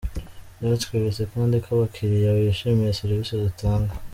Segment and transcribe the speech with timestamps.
[0.59, 3.93] Byatweretse kandi ko abakiriya bishimiye serivisi dutanga.